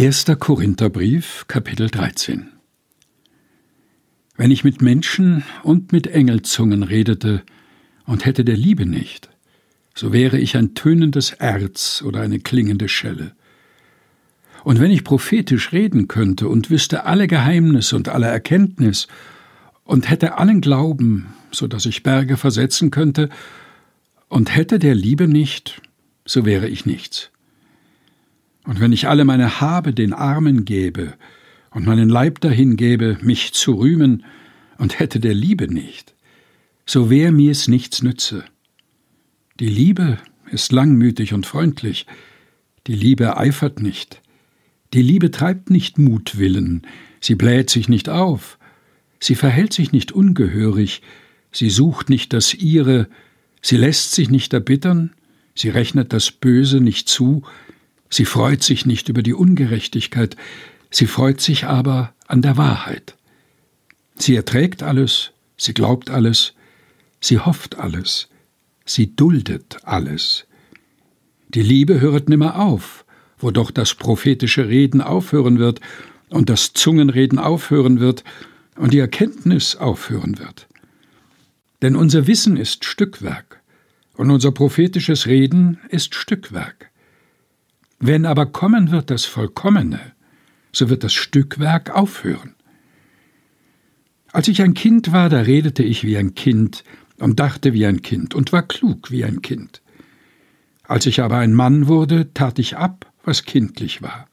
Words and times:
1. 0.00 0.26
Korintherbrief, 0.38 1.46
Kapitel 1.48 1.90
13 1.90 2.50
Wenn 4.36 4.52
ich 4.52 4.62
mit 4.62 4.80
Menschen 4.80 5.42
und 5.64 5.90
mit 5.90 6.06
Engelzungen 6.06 6.84
redete 6.84 7.42
und 8.06 8.24
hätte 8.24 8.44
der 8.44 8.56
Liebe 8.56 8.86
nicht, 8.86 9.28
so 9.96 10.12
wäre 10.12 10.38
ich 10.38 10.56
ein 10.56 10.74
tönendes 10.74 11.32
Erz 11.32 12.04
oder 12.06 12.20
eine 12.20 12.38
klingende 12.38 12.88
Schelle. 12.88 13.32
Und 14.62 14.78
wenn 14.78 14.92
ich 14.92 15.02
prophetisch 15.02 15.72
reden 15.72 16.06
könnte 16.06 16.46
und 16.46 16.70
wüsste 16.70 17.04
alle 17.04 17.26
Geheimnisse 17.26 17.96
und 17.96 18.08
alle 18.08 18.28
Erkenntnis 18.28 19.08
und 19.82 20.08
hätte 20.08 20.38
allen 20.38 20.60
Glauben, 20.60 21.26
so 21.50 21.66
dass 21.66 21.86
ich 21.86 22.04
Berge 22.04 22.36
versetzen 22.36 22.92
könnte, 22.92 23.30
und 24.28 24.54
hätte 24.54 24.78
der 24.78 24.94
Liebe 24.94 25.26
nicht, 25.26 25.82
so 26.24 26.44
wäre 26.44 26.68
ich 26.68 26.86
nichts. 26.86 27.32
Und 28.68 28.80
wenn 28.80 28.92
ich 28.92 29.08
alle 29.08 29.24
meine 29.24 29.62
Habe 29.62 29.94
den 29.94 30.12
Armen 30.12 30.66
gäbe 30.66 31.14
und 31.70 31.86
meinen 31.86 32.10
Leib 32.10 32.42
dahin 32.42 32.76
gäbe, 32.76 33.16
mich 33.22 33.54
zu 33.54 33.72
rühmen, 33.72 34.24
und 34.76 34.98
hätte 34.98 35.20
der 35.20 35.32
Liebe 35.32 35.72
nicht, 35.72 36.14
so 36.84 37.08
wär 37.08 37.32
mir's 37.32 37.66
nichts 37.66 38.02
nütze. 38.02 38.44
Die 39.58 39.70
Liebe 39.70 40.18
ist 40.50 40.70
langmütig 40.70 41.32
und 41.32 41.46
freundlich, 41.46 42.06
die 42.86 42.94
Liebe 42.94 43.38
eifert 43.38 43.80
nicht, 43.80 44.20
die 44.92 45.02
Liebe 45.02 45.30
treibt 45.30 45.70
nicht 45.70 45.96
Mutwillen, 45.96 46.82
sie 47.22 47.36
bläht 47.36 47.70
sich 47.70 47.88
nicht 47.88 48.10
auf, 48.10 48.58
sie 49.18 49.34
verhält 49.34 49.72
sich 49.72 49.92
nicht 49.92 50.12
ungehörig, 50.12 51.00
sie 51.52 51.70
sucht 51.70 52.10
nicht 52.10 52.34
das 52.34 52.52
ihre, 52.52 53.08
sie 53.62 53.78
lässt 53.78 54.12
sich 54.12 54.28
nicht 54.28 54.52
erbittern, 54.52 55.14
sie 55.54 55.70
rechnet 55.70 56.12
das 56.12 56.30
Böse 56.30 56.82
nicht 56.82 57.08
zu, 57.08 57.44
Sie 58.10 58.24
freut 58.24 58.62
sich 58.62 58.86
nicht 58.86 59.08
über 59.08 59.22
die 59.22 59.34
Ungerechtigkeit, 59.34 60.36
sie 60.90 61.06
freut 61.06 61.40
sich 61.40 61.66
aber 61.66 62.14
an 62.26 62.42
der 62.42 62.56
Wahrheit. 62.56 63.16
Sie 64.16 64.34
erträgt 64.34 64.82
alles, 64.82 65.32
sie 65.56 65.74
glaubt 65.74 66.10
alles, 66.10 66.54
sie 67.20 67.38
hofft 67.38 67.78
alles, 67.78 68.28
sie 68.84 69.14
duldet 69.14 69.78
alles. 69.84 70.46
Die 71.48 71.62
Liebe 71.62 72.00
höret 72.00 72.28
nimmer 72.28 72.58
auf, 72.58 73.04
wo 73.38 73.50
doch 73.50 73.70
das 73.70 73.94
prophetische 73.94 74.68
Reden 74.68 75.00
aufhören 75.00 75.58
wird 75.58 75.80
und 76.28 76.50
das 76.50 76.72
Zungenreden 76.72 77.38
aufhören 77.38 78.00
wird 78.00 78.24
und 78.76 78.92
die 78.92 78.98
Erkenntnis 78.98 79.76
aufhören 79.76 80.38
wird. 80.38 80.66
Denn 81.82 81.96
unser 81.96 82.26
Wissen 82.26 82.56
ist 82.56 82.84
Stückwerk 82.84 83.60
und 84.14 84.30
unser 84.30 84.50
prophetisches 84.50 85.26
Reden 85.26 85.78
ist 85.90 86.14
Stückwerk. 86.14 86.90
Wenn 87.98 88.26
aber 88.26 88.46
kommen 88.46 88.90
wird 88.90 89.10
das 89.10 89.24
Vollkommene, 89.24 90.00
so 90.72 90.88
wird 90.88 91.02
das 91.02 91.12
Stückwerk 91.12 91.90
aufhören. 91.90 92.54
Als 94.32 94.48
ich 94.48 94.62
ein 94.62 94.74
Kind 94.74 95.12
war, 95.12 95.28
da 95.28 95.40
redete 95.40 95.82
ich 95.82 96.04
wie 96.04 96.16
ein 96.16 96.34
Kind 96.34 96.84
und 97.18 97.40
dachte 97.40 97.72
wie 97.72 97.86
ein 97.86 98.02
Kind 98.02 98.34
und 98.34 98.52
war 98.52 98.62
klug 98.62 99.10
wie 99.10 99.24
ein 99.24 99.42
Kind. 99.42 99.82
Als 100.84 101.06
ich 101.06 101.20
aber 101.20 101.38
ein 101.38 101.54
Mann 101.54 101.88
wurde, 101.88 102.32
tat 102.34 102.58
ich 102.58 102.76
ab, 102.76 103.12
was 103.24 103.44
kindlich 103.44 104.00
war. 104.00 104.28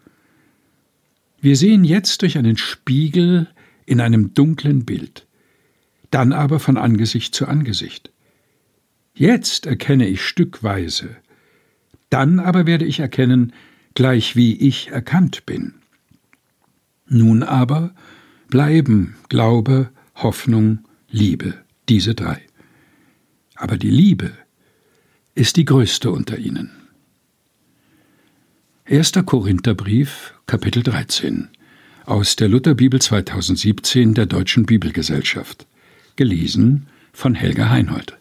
Wir 1.41 1.55
sehen 1.55 1.83
jetzt 1.83 2.21
durch 2.21 2.37
einen 2.37 2.57
Spiegel 2.57 3.47
in 3.85 3.99
einem 3.99 4.33
dunklen 4.33 4.85
Bild, 4.85 5.27
dann 6.11 6.33
aber 6.33 6.59
von 6.59 6.77
Angesicht 6.77 7.35
zu 7.35 7.47
Angesicht. 7.47 8.11
Jetzt 9.13 9.65
erkenne 9.65 10.07
ich 10.07 10.21
stückweise, 10.21 11.17
dann 12.15 12.39
aber 12.39 12.65
werde 12.65 12.85
ich 12.85 13.01
erkennen, 13.01 13.51
gleich 13.93 14.37
wie 14.37 14.55
ich 14.55 14.87
erkannt 14.87 15.45
bin. 15.45 15.73
Nun 17.09 17.43
aber 17.43 17.93
bleiben 18.47 19.17
Glaube, 19.27 19.89
Hoffnung, 20.15 20.79
Liebe, 21.09 21.55
diese 21.89 22.15
drei. 22.15 22.39
Aber 23.55 23.77
die 23.77 23.89
Liebe 23.89 24.31
ist 25.33 25.57
die 25.57 25.65
größte 25.65 26.09
unter 26.09 26.37
ihnen. 26.37 26.71
1. 28.85 29.11
Korintherbrief, 29.25 30.35
Kapitel 30.47 30.83
13 30.83 31.49
aus 32.05 32.37
der 32.37 32.47
Lutherbibel 32.47 33.01
2017 33.01 34.13
der 34.13 34.25
Deutschen 34.25 34.65
Bibelgesellschaft. 34.65 35.67
Gelesen 36.15 36.87
von 37.11 37.35
Helga 37.35 37.67
Heinold. 37.69 38.17